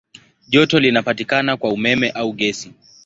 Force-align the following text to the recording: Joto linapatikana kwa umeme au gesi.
Joto 0.47 0.79
linapatikana 0.79 1.57
kwa 1.57 1.69
umeme 1.73 2.09
au 2.09 2.33
gesi. 2.33 2.73